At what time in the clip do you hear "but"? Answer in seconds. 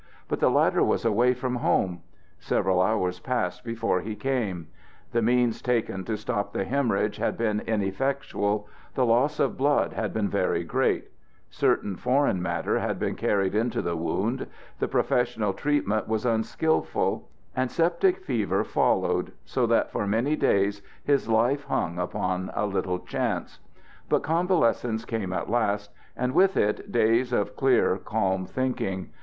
0.27-0.39, 24.09-24.23